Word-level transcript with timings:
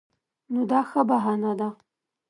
نو 0.51 0.61
دا 0.71 0.79
ښه 0.89 1.01
بهانه 1.09 1.51
ده. 1.59 1.69